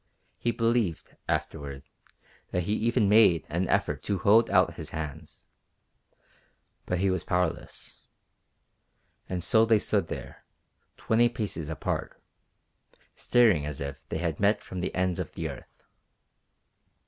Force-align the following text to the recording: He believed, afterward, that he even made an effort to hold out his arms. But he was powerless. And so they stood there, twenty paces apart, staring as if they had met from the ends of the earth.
He 0.39 0.49
believed, 0.51 1.15
afterward, 1.29 1.83
that 2.49 2.63
he 2.63 2.73
even 2.73 3.07
made 3.07 3.45
an 3.49 3.67
effort 3.69 4.01
to 4.05 4.17
hold 4.17 4.49
out 4.49 4.73
his 4.73 4.95
arms. 4.95 5.45
But 6.87 6.97
he 6.97 7.11
was 7.11 7.23
powerless. 7.23 8.01
And 9.29 9.43
so 9.43 9.63
they 9.63 9.77
stood 9.77 10.07
there, 10.07 10.43
twenty 10.97 11.29
paces 11.29 11.69
apart, 11.69 12.19
staring 13.15 13.63
as 13.63 13.79
if 13.79 14.09
they 14.09 14.17
had 14.17 14.39
met 14.39 14.63
from 14.63 14.79
the 14.79 14.95
ends 14.95 15.19
of 15.19 15.33
the 15.33 15.47
earth. 15.47 15.83